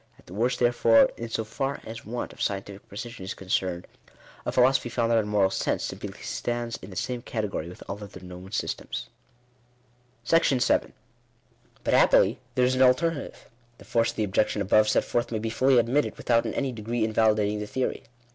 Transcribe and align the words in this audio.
At 0.17 0.25
the 0.25 0.33
worst 0.33 0.57
therefore, 0.59 1.11
in 1.15 1.29
so 1.29 1.43
far 1.43 1.79
as 1.85 2.03
want 2.07 2.33
of 2.33 2.41
scientific 2.41 2.87
precision 2.89 3.23
is 3.23 3.35
concerned, 3.35 3.85
a 4.47 4.51
philosophy 4.51 4.89
founded 4.89 5.19
on 5.19 5.27
Moral 5.27 5.51
Sense, 5.51 5.83
simply 5.83 6.11
stands 6.23 6.77
in 6.81 6.89
the 6.89 6.95
same 6.95 7.21
category 7.21 7.69
with 7.69 7.83
all 7.87 8.03
other 8.03 8.19
known 8.19 8.51
systems. 8.51 9.09
§7. 10.25 10.93
But 11.83 11.93
happily 11.93 12.39
there 12.55 12.65
is 12.65 12.73
an 12.73 12.81
alternative. 12.81 13.47
The 13.77 13.85
force 13.85 14.09
of 14.09 14.15
the 14.15 14.23
objec 14.23 14.49
tion 14.49 14.63
above 14.63 14.89
set 14.89 15.03
forth 15.03 15.31
may 15.31 15.37
be 15.37 15.51
fully 15.51 15.77
admitted, 15.77 16.17
without 16.17 16.47
in 16.47 16.55
any 16.55 16.71
de 16.71 16.81
gree 16.81 17.03
invalidating 17.03 17.59
the 17.59 17.67
theory. 17.67 18.01